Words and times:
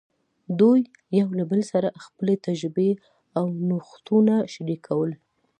دوی 0.59 0.79
یو 1.19 1.27
بل 1.51 1.61
سره 1.71 1.89
خپلې 2.05 2.33
تجربې 2.47 2.91
او 3.37 3.43
نوښتونه 3.67 4.35
شریکول. 4.53 5.11